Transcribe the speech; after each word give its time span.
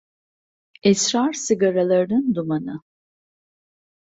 Esrar 0.83 1.33
sigaralarının 1.35 2.33
dumanı. 2.35 2.81